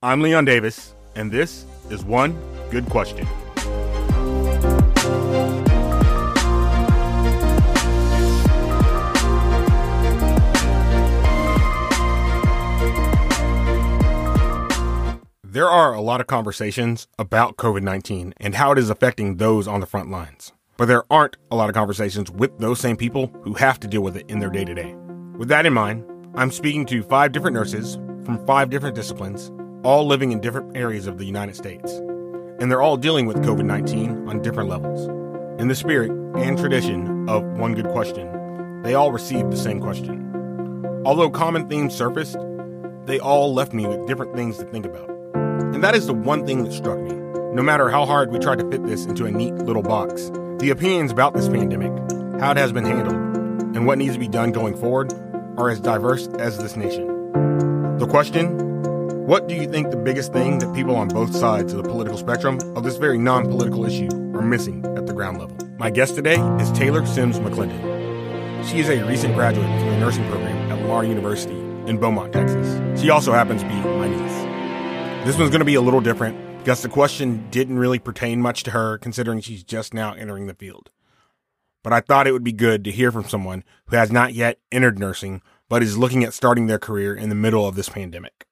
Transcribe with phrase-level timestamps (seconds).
[0.00, 3.26] I'm Leon Davis, and this is One Good Question.
[15.42, 19.66] There are a lot of conversations about COVID 19 and how it is affecting those
[19.66, 20.52] on the front lines.
[20.76, 24.02] But there aren't a lot of conversations with those same people who have to deal
[24.02, 24.94] with it in their day to day.
[25.36, 26.04] With that in mind,
[26.36, 29.50] I'm speaking to five different nurses from five different disciplines,
[29.88, 31.90] all living in different areas of the United States.
[32.60, 35.08] And they're all dealing with COVID 19 on different levels.
[35.58, 41.02] In the spirit and tradition of One Good Question, they all received the same question.
[41.06, 42.36] Although common themes surfaced,
[43.06, 45.08] they all left me with different things to think about.
[45.72, 47.14] And that is the one thing that struck me.
[47.54, 50.28] No matter how hard we tried to fit this into a neat little box,
[50.58, 51.92] the opinions about this pandemic,
[52.38, 53.16] how it has been handled,
[53.74, 55.14] and what needs to be done going forward
[55.56, 57.06] are as diverse as this nation.
[57.96, 58.67] The question
[59.28, 62.16] What do you think the biggest thing that people on both sides of the political
[62.16, 65.54] spectrum of this very non political issue are missing at the ground level?
[65.78, 68.64] My guest today is Taylor Sims McClendon.
[68.64, 72.80] She is a recent graduate from the nursing program at Lamar University in Beaumont, Texas.
[72.98, 75.26] She also happens to be my niece.
[75.26, 78.62] This one's going to be a little different because the question didn't really pertain much
[78.62, 80.88] to her considering she's just now entering the field.
[81.82, 84.58] But I thought it would be good to hear from someone who has not yet
[84.72, 88.47] entered nursing but is looking at starting their career in the middle of this pandemic.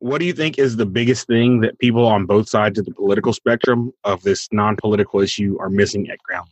[0.00, 2.94] What do you think is the biggest thing that people on both sides of the
[2.94, 6.48] political spectrum of this non political issue are missing at ground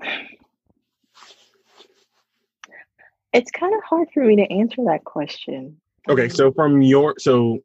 [0.00, 0.20] level?
[3.32, 5.76] It's kind of hard for me to answer that question.
[6.08, 7.58] Okay, so from your so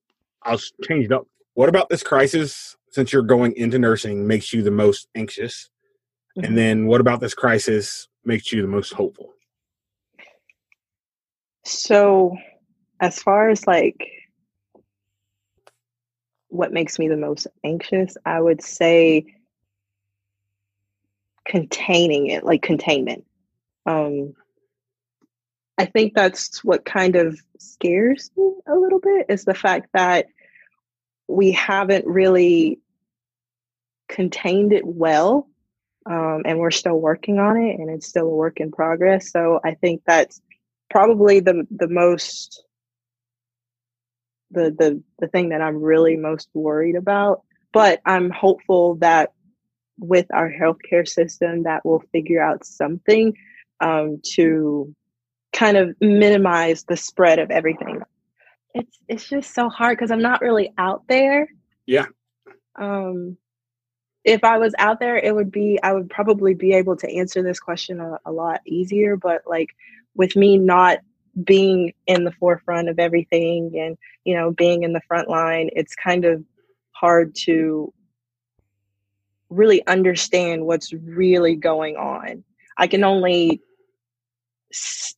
[0.44, 1.28] I'll change it up.
[1.54, 5.70] What about this crisis since you're going into nursing makes you the most anxious?
[6.38, 6.46] Mm-hmm.
[6.46, 9.32] And then what about this crisis makes you the most hopeful?
[11.64, 12.38] So,
[13.00, 14.10] as far as like
[16.50, 19.26] what makes me the most anxious, I would say
[21.46, 23.26] containing it, like containment.
[23.86, 24.34] Um,
[25.78, 30.28] I think that's what kind of scares me a little bit is the fact that
[31.28, 32.80] we haven't really
[34.08, 35.48] contained it well.
[36.08, 39.32] Um, and we're still working on it and it's still a work in progress.
[39.32, 40.40] So I think that's
[40.92, 42.64] probably the the most
[44.56, 47.44] the the the thing that I'm really most worried about.
[47.72, 49.34] But I'm hopeful that
[49.98, 53.34] with our healthcare system that we'll figure out something
[53.80, 54.94] um, to
[55.54, 58.02] kind of minimize the spread of everything.
[58.74, 61.48] It's it's just so hard because I'm not really out there.
[61.86, 62.06] Yeah.
[62.78, 63.38] Um
[64.26, 67.42] if I was out there, it would be I would probably be able to answer
[67.44, 69.16] this question a, a lot easier.
[69.16, 69.70] But like
[70.14, 71.00] with me not
[71.44, 75.96] being in the forefront of everything and you know being in the front line, it's
[75.96, 76.44] kind of
[76.92, 77.94] hard to
[79.50, 82.44] really understand what's really going on.
[82.78, 83.62] I can only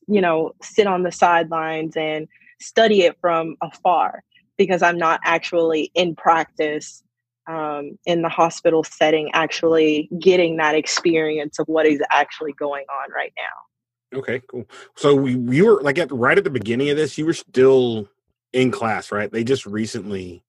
[0.06, 2.28] you know, sit on the sidelines and
[2.60, 4.22] study it from afar
[4.56, 7.02] because I'm not actually in practice
[7.48, 13.12] um, in the hospital setting, actually getting that experience of what is actually going on
[13.12, 13.67] right now.
[14.14, 14.64] Okay, cool.
[14.96, 18.08] So you were like at right at the beginning of this, you were still
[18.52, 19.30] in class, right?
[19.30, 20.42] They just recently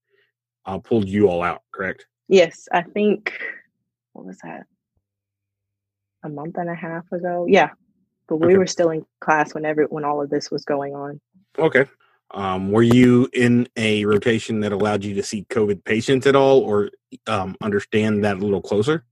[0.66, 2.06] uh, pulled you all out, correct?
[2.28, 3.34] Yes, I think
[4.14, 4.66] what was that?
[6.24, 7.46] A month and a half ago.
[7.50, 7.70] Yeah,
[8.28, 8.58] but we okay.
[8.58, 11.20] were still in class whenever when all of this was going on.
[11.58, 11.86] Okay.
[12.32, 16.60] Um, were you in a rotation that allowed you to see COVID patients at all,
[16.60, 16.92] or
[17.26, 19.04] um, understand that a little closer?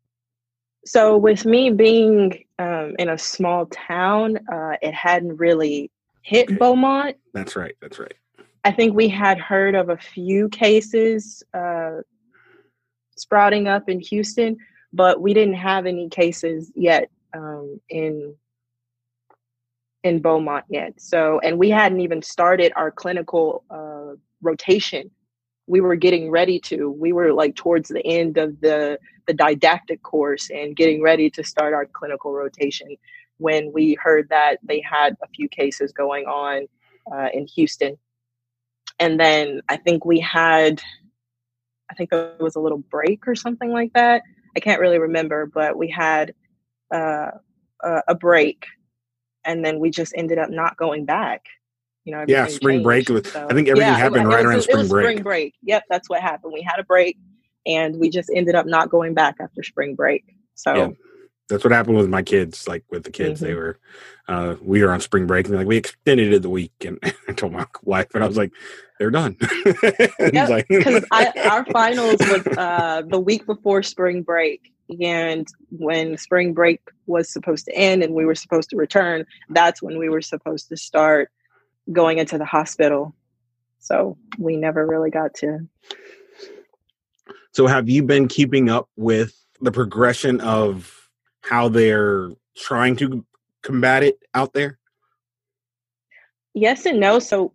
[0.85, 5.91] So, with me being um, in a small town, uh, it hadn't really
[6.21, 6.55] hit okay.
[6.55, 7.17] Beaumont.
[7.33, 7.75] That's right.
[7.81, 8.13] That's right.
[8.63, 11.97] I think we had heard of a few cases uh,
[13.15, 14.57] sprouting up in Houston,
[14.91, 18.35] but we didn't have any cases yet um, in
[20.03, 20.99] in Beaumont yet.
[20.99, 25.11] So, and we hadn't even started our clinical uh, rotation.
[25.67, 26.89] We were getting ready to.
[26.89, 31.43] We were like towards the end of the the didactic course and getting ready to
[31.43, 32.95] start our clinical rotation
[33.37, 36.65] when we heard that they had a few cases going on
[37.13, 37.97] uh, in Houston.
[38.99, 40.81] And then I think we had,
[41.91, 44.23] I think there was a little break or something like that.
[44.55, 46.33] I can't really remember, but we had
[46.93, 47.31] uh,
[47.83, 48.65] a break
[49.45, 51.45] and then we just ended up not going back.
[52.07, 53.09] You know, yeah, spring break.
[53.09, 55.05] Was, so, I think everything yeah, happened right was, around spring break.
[55.05, 55.55] Spring break.
[55.63, 56.53] Yep, that's what happened.
[56.53, 57.17] We had a break,
[57.65, 60.23] and we just ended up not going back after spring break.
[60.55, 60.89] So, yeah.
[61.49, 62.65] that's what happened with my kids.
[62.65, 63.47] Like with the kids, mm-hmm.
[63.47, 63.77] they were
[64.29, 67.33] uh, we were on spring break and like we extended it the week, and I
[67.33, 68.53] told my wife, and I was like,
[68.99, 69.35] they're done.
[70.31, 74.71] yeah, like, because our finals was uh, the week before spring break,
[75.01, 79.81] and when spring break was supposed to end and we were supposed to return, that's
[79.81, 81.31] when we were supposed to start
[81.91, 83.15] going into the hospital.
[83.79, 85.67] So we never really got to.
[87.51, 91.09] So have you been keeping up with the progression of
[91.41, 93.25] how they're trying to
[93.63, 94.77] combat it out there?
[96.53, 97.19] Yes and no.
[97.19, 97.53] So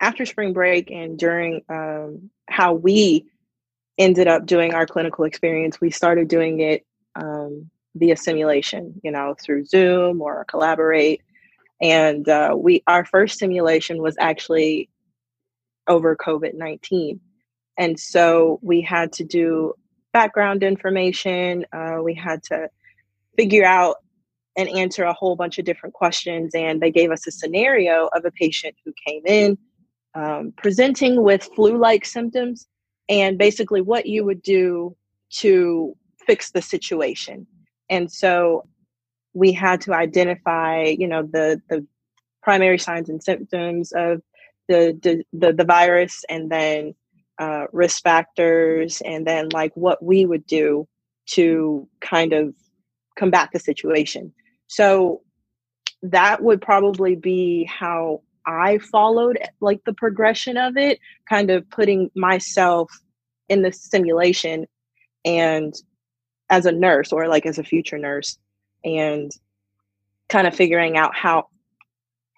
[0.00, 3.26] after spring break and during um, how we
[3.98, 9.34] ended up doing our clinical experience, we started doing it um, via simulation, you know,
[9.40, 11.22] through Zoom or Collaborate.
[11.82, 14.88] And uh, we our first simulation was actually
[15.88, 17.20] over COVID nineteen,
[17.76, 19.74] and so we had to do
[20.12, 21.66] background information.
[21.72, 22.70] Uh, we had to
[23.36, 23.96] figure out
[24.56, 26.54] and answer a whole bunch of different questions.
[26.54, 29.58] And they gave us a scenario of a patient who came in
[30.14, 32.66] um, presenting with flu like symptoms
[33.08, 34.94] and basically what you would do
[35.30, 35.96] to
[36.26, 37.46] fix the situation.
[37.88, 38.66] And so
[39.34, 41.86] we had to identify, you know, the, the
[42.42, 44.22] primary signs and symptoms of
[44.68, 46.94] the, the, the, virus and then
[47.38, 50.86] uh, risk factors and then like what we would do
[51.26, 52.54] to kind of
[53.16, 54.32] combat the situation.
[54.66, 55.22] So
[56.02, 62.10] that would probably be how I followed like the progression of it, kind of putting
[62.14, 62.90] myself
[63.48, 64.66] in the simulation
[65.24, 65.74] and
[66.50, 68.36] as a nurse or like as a future nurse
[68.84, 69.30] and
[70.28, 71.48] kind of figuring out how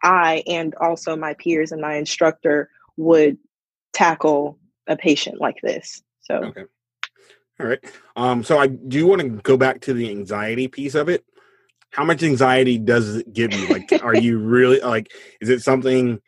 [0.02, 3.38] I and also my peers and my instructor would
[3.92, 6.02] tackle a patient like this.
[6.22, 6.64] So okay.
[7.60, 7.78] All right.
[8.16, 11.24] Um, so I do want to go back to the anxiety piece of it
[11.94, 13.68] how much anxiety does it give you?
[13.68, 16.20] Like, are you really like, is it something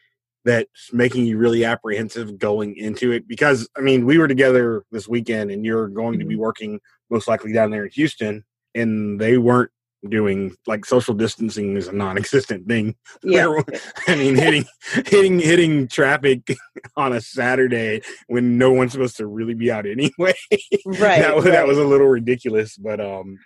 [0.45, 3.27] that's making you really apprehensive going into it?
[3.27, 6.43] Because I mean, we were together this weekend and you're going to be mm-hmm.
[6.43, 6.81] working
[7.11, 8.45] most likely down there in Houston
[8.77, 9.73] and they weren't
[10.09, 12.95] doing like social distancing is a non-existent thing.
[13.23, 13.61] Yeah.
[14.07, 14.65] I mean, hitting,
[15.07, 16.57] hitting, hitting traffic
[16.97, 20.35] on a Saturday when no one's supposed to really be out anyway.
[20.87, 21.21] Right.
[21.21, 21.53] that was, right.
[21.53, 23.39] that was a little ridiculous, but, um,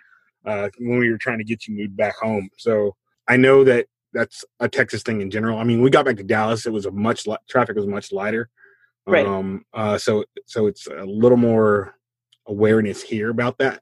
[0.45, 2.49] uh, when we were trying to get you moved back home.
[2.57, 2.95] So
[3.27, 5.57] I know that that's a Texas thing in general.
[5.57, 8.11] I mean, we got back to Dallas; it was a much li- traffic was much
[8.11, 8.49] lighter.
[9.07, 9.25] Right.
[9.25, 11.95] Um, uh, so so it's a little more
[12.47, 13.81] awareness here about that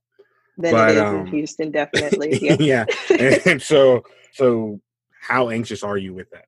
[0.59, 2.39] than but, it is um, in Houston, definitely.
[2.41, 2.85] Yeah.
[3.09, 3.37] yeah.
[3.45, 4.03] and so
[4.33, 4.79] so
[5.21, 6.45] how anxious are you with that?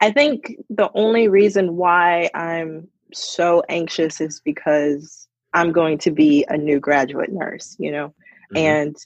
[0.00, 6.44] I think the only reason why I'm so anxious is because I'm going to be
[6.48, 8.08] a new graduate nurse, you know.
[8.54, 8.56] Mm-hmm.
[8.56, 8.96] And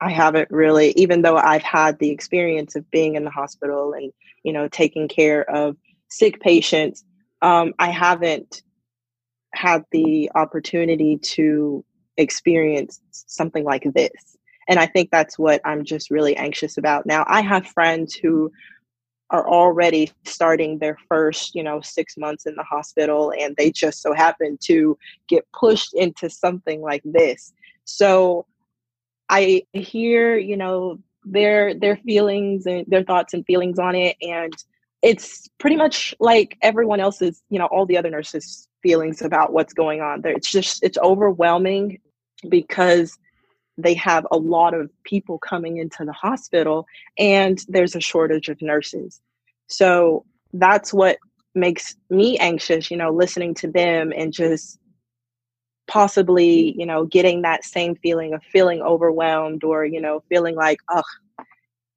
[0.00, 4.12] I haven't really, even though I've had the experience of being in the hospital and,
[4.42, 5.76] you know, taking care of
[6.08, 7.04] sick patients,
[7.42, 8.62] um, I haven't
[9.54, 11.84] had the opportunity to
[12.16, 14.36] experience something like this.
[14.68, 17.06] And I think that's what I'm just really anxious about.
[17.06, 18.52] Now, I have friends who
[19.30, 24.02] are already starting their first, you know, six months in the hospital and they just
[24.02, 24.98] so happen to
[25.28, 27.52] get pushed into something like this.
[27.84, 28.46] So
[29.28, 34.52] I hear, you know, their their feelings and their thoughts and feelings on it and
[35.02, 39.72] it's pretty much like everyone else's, you know, all the other nurses' feelings about what's
[39.72, 40.32] going on there.
[40.32, 42.00] It's just it's overwhelming
[42.48, 43.18] because
[43.78, 46.86] they have a lot of people coming into the hospital
[47.18, 49.20] and there's a shortage of nurses.
[49.68, 51.18] So that's what
[51.54, 54.78] makes me anxious, you know, listening to them and just
[55.90, 60.78] possibly you know getting that same feeling of feeling overwhelmed or you know feeling like
[60.88, 61.02] oh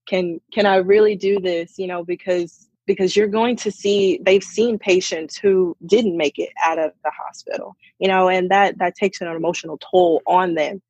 [0.07, 4.43] can can i really do this you know because because you're going to see they've
[4.43, 8.95] seen patients who didn't make it out of the hospital you know and that that
[8.95, 10.81] takes an emotional toll on them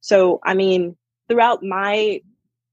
[0.00, 0.96] so i mean
[1.28, 2.20] throughout my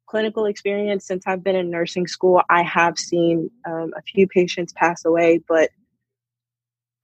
[0.07, 4.73] clinical experience since i've been in nursing school i have seen um, a few patients
[4.73, 5.69] pass away but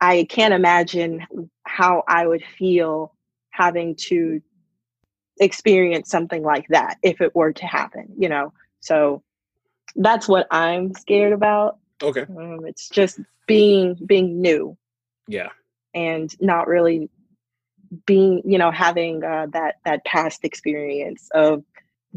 [0.02, 1.26] I can't imagine
[1.64, 3.14] how I would feel
[3.52, 4.42] having to
[5.40, 8.54] experience something like that if it were to happen, you know.
[8.80, 9.24] So
[9.96, 11.78] that's what I'm scared about.
[12.02, 12.22] Okay.
[12.22, 14.78] Um, it's just being being new.
[15.28, 15.50] Yeah.
[15.94, 17.10] And not really
[18.06, 21.64] being, you know, having uh, that that past experience of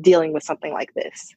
[0.00, 1.34] dealing with something like this.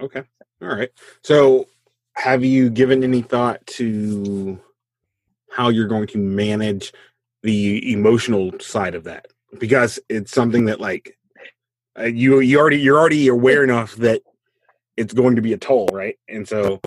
[0.00, 0.22] Okay.
[0.62, 0.90] All right.
[1.22, 1.66] So,
[2.14, 4.60] have you given any thought to
[5.50, 6.92] how you're going to manage
[7.42, 9.28] the emotional side of that
[9.58, 11.16] because it's something that like
[11.98, 14.22] uh, you you already you're already aware enough that
[14.96, 16.18] it's going to be a toll, right?
[16.28, 16.80] And so,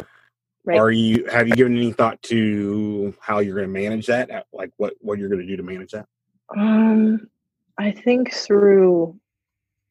[0.66, 0.80] right.
[0.80, 4.48] are you have you given any thought to how you're going to manage that?
[4.54, 6.08] Like what what you're going to do to manage that?
[6.56, 7.30] Um,
[7.78, 9.20] I think through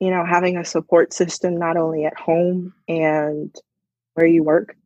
[0.01, 3.55] you know having a support system not only at home and
[4.15, 4.77] where you work,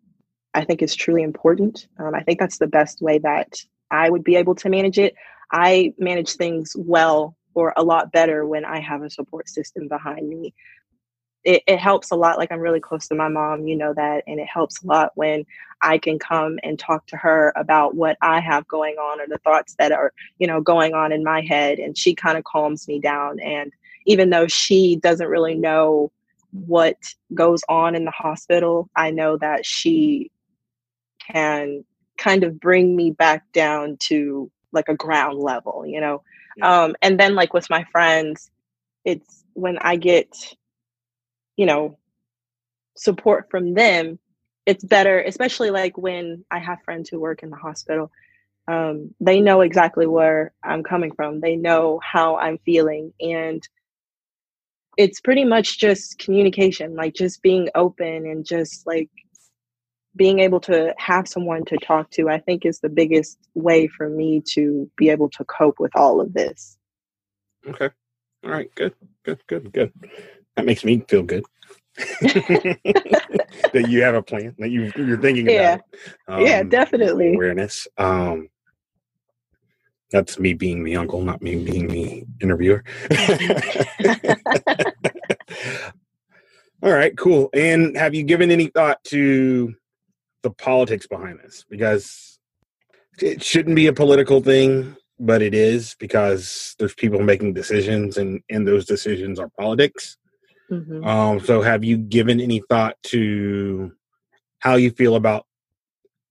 [0.54, 1.88] I think is truly important.
[1.98, 3.56] Um, I think that's the best way that
[3.90, 5.14] I would be able to manage it.
[5.50, 10.28] I manage things well or a lot better when I have a support system behind
[10.28, 10.54] me.
[11.44, 12.38] It, it, helps a lot.
[12.38, 15.10] Like I'm really close to my mom, you know that, and it helps a lot
[15.16, 15.44] when
[15.80, 19.38] I can come and talk to her about what I have going on or the
[19.38, 22.86] thoughts that are, you know, going on in my head, and she kind of calms
[22.86, 23.40] me down.
[23.40, 23.72] And
[24.06, 26.12] even though she doesn't really know
[26.52, 26.96] what
[27.34, 30.30] goes on in the hospital, I know that she
[31.30, 31.84] can
[32.18, 36.22] kind of bring me back down to like a ground level, you know.
[36.56, 36.84] Yeah.
[36.84, 38.50] Um, and then like with my friends,
[39.04, 40.54] it's when I get,
[41.56, 41.98] you know,
[42.96, 44.18] support from them,
[44.66, 48.10] it's better, especially like when I have friends who work in the hospital.
[48.68, 51.40] Um, they know exactly where I'm coming from.
[51.40, 53.12] They know how I'm feeling.
[53.20, 53.66] And
[54.96, 59.10] it's pretty much just communication, like just being open and just like
[60.14, 64.08] being able to have someone to talk to, I think, is the biggest way for
[64.08, 66.76] me to be able to cope with all of this.
[67.66, 67.88] Okay.
[68.44, 68.72] All right.
[68.74, 68.94] Good.
[69.24, 69.40] Good.
[69.46, 69.72] Good.
[69.72, 69.92] Good.
[70.56, 71.44] That makes me feel good.
[72.22, 75.74] that you have a plan that you you're thinking yeah.
[76.26, 76.40] about.
[76.40, 77.86] Um, yeah, definitely awareness.
[77.98, 78.48] Um,
[80.10, 82.84] that's me being the uncle, not me being the interviewer.
[86.82, 87.48] All right, cool.
[87.54, 89.74] And have you given any thought to
[90.42, 92.38] the politics behind this because
[93.20, 98.40] it shouldn't be a political thing, but it is because there's people making decisions, and
[98.50, 100.16] and those decisions are politics.
[100.72, 101.04] Mm-hmm.
[101.04, 103.92] Um, so, have you given any thought to
[104.58, 105.46] how you feel about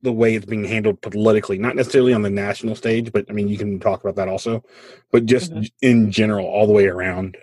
[0.01, 3.47] the way it's being handled politically, not necessarily on the national stage, but I mean,
[3.47, 4.63] you can talk about that also,
[5.11, 5.65] but just mm-hmm.
[5.81, 7.37] in general, all the way around.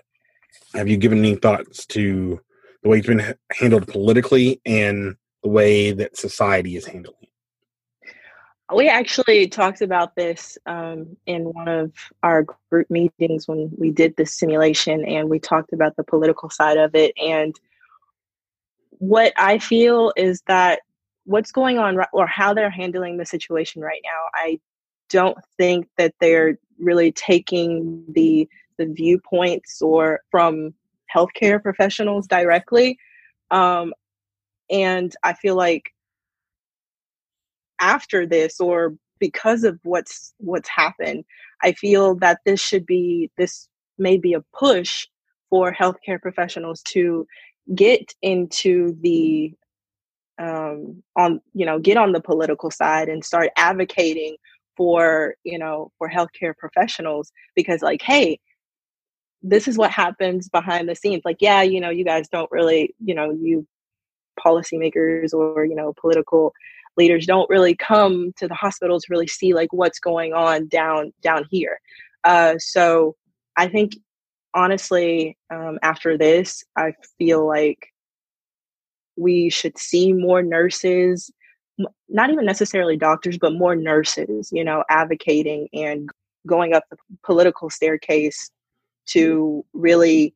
[0.73, 2.39] Have you given any thoughts to
[2.83, 7.18] the way it's been handled politically and the way that society is handling it?
[8.73, 14.15] We actually talked about this um, in one of our group meetings when we did
[14.15, 17.13] this simulation, and we talked about the political side of it.
[17.19, 17.59] And
[18.99, 20.81] what I feel is that
[21.25, 24.59] what's going on or how they're handling the situation right now, I
[25.09, 28.47] don't think that they're really taking the
[28.77, 30.73] the viewpoints or from
[31.13, 32.97] healthcare professionals directly.
[33.51, 33.93] Um,
[34.69, 35.93] and I feel like
[37.79, 41.25] after this or because of what's what's happened,
[41.61, 43.67] I feel that this should be this
[43.97, 45.07] may be a push
[45.49, 47.27] for healthcare professionals to
[47.75, 49.53] get into the
[50.39, 54.37] um, on you know get on the political side and start advocating
[54.77, 58.39] for you know for healthcare professionals because like hey
[59.41, 61.21] this is what happens behind the scenes.
[61.25, 63.67] Like yeah you know you guys don't really you know you
[64.39, 66.53] policymakers or you know political
[66.99, 71.11] leaders don't really come to the hospitals to really see like what's going on down
[71.23, 71.79] down here.
[72.23, 73.15] Uh, so
[73.57, 73.93] i think
[74.53, 77.93] honestly um, after this i feel like
[79.15, 81.31] we should see more nurses
[82.09, 86.09] not even necessarily doctors but more nurses you know advocating and
[86.47, 88.49] going up the political staircase
[89.05, 90.33] to really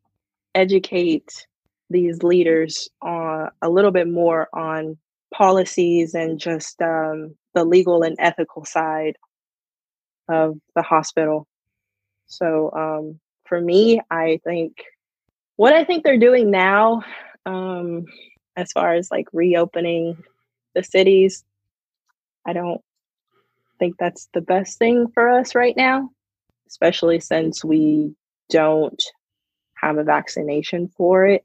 [0.55, 1.45] educate
[1.89, 4.97] these leaders uh, a little bit more on
[5.33, 9.17] policies and just um, the legal and ethical side
[10.29, 11.47] of the hospital.
[12.27, 14.83] So um, for me, I think
[15.55, 17.03] what I think they're doing now,
[17.45, 18.05] um,
[18.55, 20.17] as far as like reopening
[20.75, 21.43] the cities,
[22.45, 22.81] I don't
[23.79, 26.09] think that's the best thing for us right now,
[26.67, 28.15] especially since we
[28.49, 29.01] don't
[29.75, 31.43] have a vaccination for it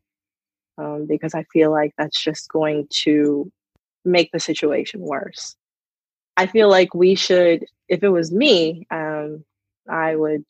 [0.78, 3.50] um, because I feel like that's just going to
[4.09, 5.57] make the situation worse.
[6.37, 9.45] I feel like we should, if it was me, um,
[9.88, 10.45] I would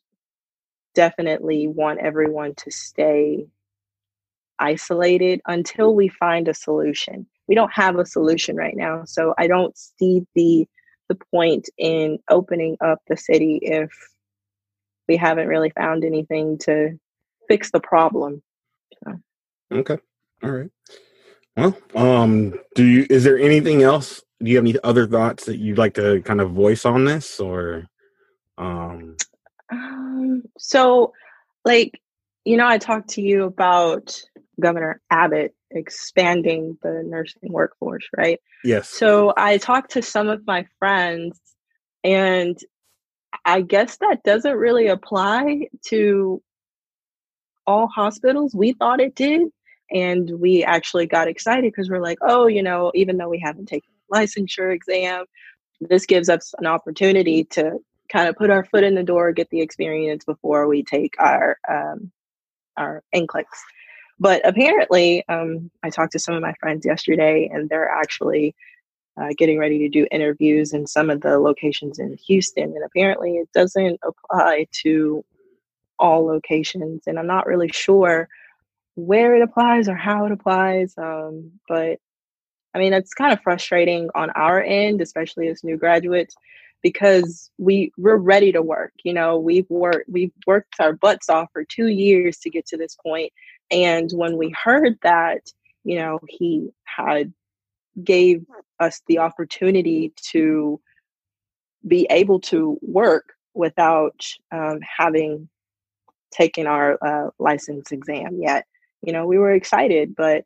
[0.95, 3.47] definitely want everyone to stay
[4.59, 7.25] isolated until we find a solution.
[7.47, 10.67] We don't have a solution right now, so I don't see the
[11.07, 13.89] the point in opening up the city if
[15.07, 16.99] we haven't really found anything to
[17.47, 18.43] fix the problem.
[19.03, 19.19] So.
[19.71, 19.97] Okay.
[20.43, 20.69] All right.
[21.59, 24.21] Well, um, do you is there anything else?
[24.41, 27.39] Do you have any other thoughts that you'd like to kind of voice on this
[27.39, 27.87] or
[28.57, 29.17] um,
[29.71, 31.13] um so
[31.65, 31.99] like
[32.45, 34.19] you know, I talked to you about
[34.59, 38.39] Governor Abbott expanding the nursing workforce, right?
[38.63, 38.89] Yes.
[38.89, 41.39] So I talked to some of my friends,
[42.03, 42.57] and
[43.45, 46.41] I guess that doesn't really apply to
[47.67, 48.55] all hospitals.
[48.55, 49.49] We thought it did.
[49.91, 53.67] And we actually got excited because we're like, oh, you know, even though we haven't
[53.67, 55.25] taken a licensure exam,
[55.81, 57.79] this gives us an opportunity to
[58.11, 61.57] kind of put our foot in the door, get the experience before we take our
[61.69, 62.11] um,
[62.77, 63.45] our NCLEX.
[64.19, 68.53] But apparently, um, I talked to some of my friends yesterday, and they're actually
[69.19, 72.75] uh, getting ready to do interviews in some of the locations in Houston.
[72.75, 75.23] And apparently, it doesn't apply to
[75.99, 77.03] all locations.
[77.07, 78.27] And I'm not really sure
[79.05, 80.93] where it applies or how it applies.
[80.97, 81.99] Um, but
[82.73, 86.35] I mean, it's kind of frustrating on our end, especially as new graduates,
[86.83, 88.93] because we we're ready to work.
[89.03, 92.77] You know, we've worked we've worked our butts off for two years to get to
[92.77, 92.95] this.
[93.71, 95.51] And when we heard that,
[95.83, 97.33] you know, he had
[98.03, 98.45] gave
[98.79, 100.79] us the opportunity to
[101.87, 105.49] be able to work without um, having
[106.31, 108.65] taken our uh, license exam yet
[109.01, 110.45] you know, we were excited, but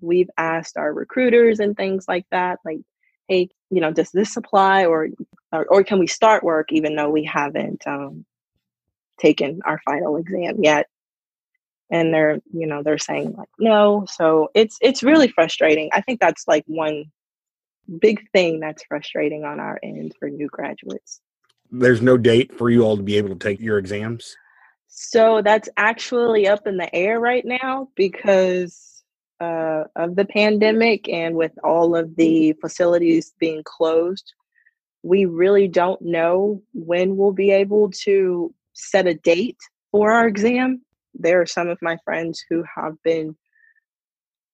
[0.00, 2.80] we've asked our recruiters and things like that, like,
[3.28, 5.08] hey, you know, does this apply or
[5.52, 8.24] or, or can we start work even though we haven't um,
[9.20, 10.86] taken our final exam yet?
[11.90, 14.06] And they're, you know, they're saying like no.
[14.10, 15.90] So it's it's really frustrating.
[15.92, 17.06] I think that's like one
[18.00, 21.20] big thing that's frustrating on our end for new graduates.
[21.70, 24.36] There's no date for you all to be able to take your exams.
[24.88, 28.88] So that's actually up in the air right now because
[29.40, 34.32] uh, of the pandemic and with all of the facilities being closed.
[35.02, 39.58] We really don't know when we'll be able to set a date
[39.92, 40.82] for our exam.
[41.14, 43.36] There are some of my friends who have been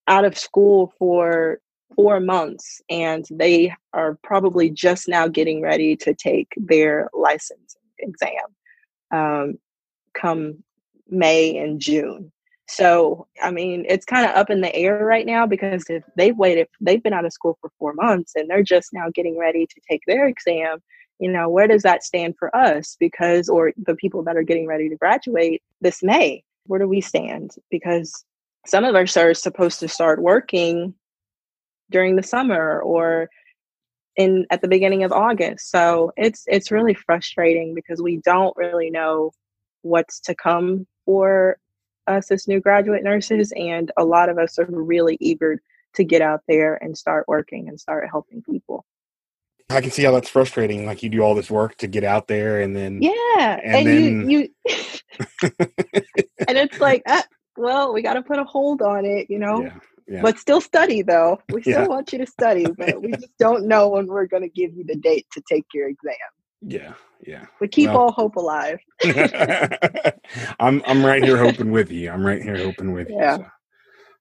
[0.07, 1.61] out of school for
[1.97, 8.35] four months and they are probably just now getting ready to take their license exam.
[9.11, 9.59] Um,
[10.15, 10.63] come
[11.09, 12.33] May and June.
[12.67, 16.37] So, I mean, it's kind of up in the air right now because if they've
[16.37, 19.67] waited, they've been out of school for four months and they're just now getting ready
[19.67, 20.79] to take their exam,
[21.19, 22.97] you know, where does that stand for us?
[22.99, 27.03] Because, or the people that are getting ready to graduate this May, where do we
[27.03, 27.53] stand?
[27.71, 28.25] Because
[28.67, 30.95] some of us are supposed to start working
[31.91, 33.29] during the summer or
[34.17, 35.71] in at the beginning of August.
[35.71, 39.33] So it's it's really frustrating because we don't really know
[39.85, 41.59] what's to come for
[42.07, 43.53] us as new graduate nurses.
[43.57, 45.61] And a lot of us are really eager
[45.95, 48.85] to get out there and start working and start helping people.
[49.71, 50.85] I can see how that's frustrating.
[50.87, 53.87] Like you do all this work to get out there, and then yeah, and, and
[53.87, 54.31] then...
[54.31, 54.49] you, you
[56.49, 57.23] and it's like, uh,
[57.57, 59.63] well, we got to put a hold on it, you know.
[59.63, 60.23] Yeah, yeah.
[60.23, 61.41] But still study though.
[61.51, 61.87] We still yeah.
[61.87, 64.85] want you to study, but we just don't know when we're going to give you
[64.85, 66.15] the date to take your exam.
[66.67, 66.95] Yeah,
[67.27, 67.47] yeah.
[67.61, 68.79] We keep well, all hope alive.
[70.61, 72.11] I'm I'm right here hoping with you.
[72.11, 73.17] I'm right here hoping with you.
[73.17, 73.37] Yeah.
[73.39, 73.47] So.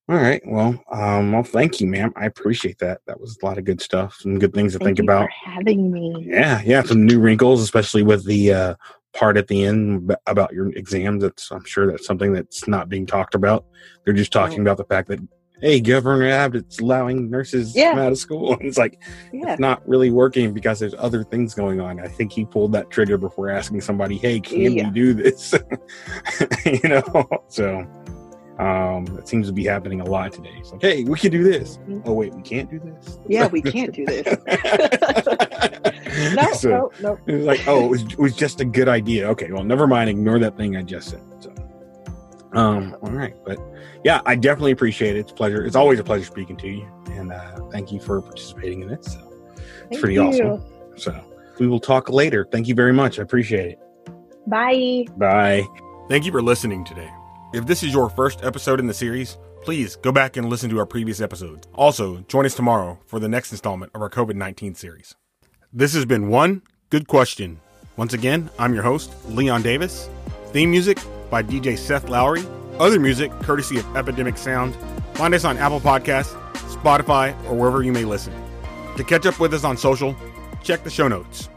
[0.09, 0.41] All right.
[0.45, 2.11] Well, um, well, thank you, ma'am.
[2.17, 2.99] I appreciate that.
[3.07, 4.17] That was a lot of good stuff.
[4.19, 5.29] Some good things to thank think about.
[5.31, 6.25] having me.
[6.27, 6.83] Yeah, yeah.
[6.83, 8.75] Some new wrinkles, especially with the uh,
[9.13, 11.23] part at the end about your exams.
[11.23, 13.65] That's I'm sure that's something that's not being talked about.
[14.03, 15.19] They're just talking about the fact that
[15.63, 17.91] hey, Governor Abbott's allowing nurses yeah.
[17.97, 18.53] out of school.
[18.63, 19.53] And it's like, yeah.
[19.53, 21.99] it's not really working because there's other things going on.
[21.99, 24.87] I think he pulled that trigger before asking somebody, hey, can yeah.
[24.87, 25.53] we do this?
[26.65, 27.79] you know, so
[28.59, 30.53] um, it seems to be happening a lot today.
[30.57, 31.77] It's like, hey, we can do this.
[31.77, 32.01] Mm-hmm.
[32.05, 33.17] Oh, wait, we can't do this?
[33.27, 34.27] Yeah, we can't do this.
[36.35, 37.19] no, so, no, no.
[37.25, 39.29] It was like, oh, it was, it was just a good idea.
[39.29, 40.09] Okay, well, never mind.
[40.09, 41.23] Ignore that thing I just said.
[41.39, 41.52] So,
[42.53, 43.57] um, all right, but
[44.03, 45.19] yeah, I definitely appreciate it.
[45.19, 45.65] It's pleasure.
[45.65, 49.03] It's always a pleasure speaking to you, and uh, thank you for participating in it.
[49.03, 49.19] So
[49.55, 50.23] it's thank pretty you.
[50.23, 50.63] awesome.
[50.97, 51.23] So
[51.59, 52.47] we will talk later.
[52.51, 53.19] Thank you very much.
[53.19, 53.79] I appreciate it.
[54.47, 55.05] Bye.
[55.17, 55.65] Bye.
[56.09, 57.09] Thank you for listening today.
[57.53, 60.79] If this is your first episode in the series, please go back and listen to
[60.79, 61.67] our previous episodes.
[61.73, 65.15] Also, join us tomorrow for the next installment of our COVID 19 series.
[65.71, 67.59] This has been One Good Question.
[67.95, 70.09] Once again, I'm your host, Leon Davis.
[70.51, 70.99] Theme music
[71.33, 72.45] by DJ Seth Lowry
[72.79, 74.75] other music, courtesy of Epidemic Sound.
[75.13, 76.33] Find us on Apple Podcasts,
[76.75, 78.33] Spotify, or wherever you may listen.
[78.97, 80.15] To catch up with us on social,
[80.63, 81.49] check the show notes.